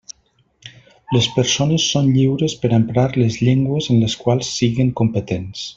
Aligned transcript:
Les 1.15 1.27
persones 1.35 1.85
són 1.97 2.09
lliures 2.15 2.57
per 2.63 2.73
a 2.73 2.79
emprar 2.81 3.07
les 3.25 3.39
llengües 3.49 3.91
en 3.95 4.03
les 4.05 4.17
quals 4.25 4.51
siguen 4.61 4.95
competents. 5.03 5.69